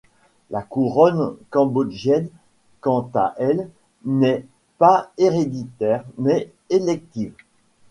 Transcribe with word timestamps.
La 0.49 0.63
couronne 0.63 1.35
cambodgienne 1.51 2.27
quant 2.79 3.11
à 3.13 3.35
elle 3.37 3.69
n'est 4.03 4.47
pas 4.79 5.11
héréditaire 5.19 6.05
mais 6.17 6.51
élective. 6.71 7.35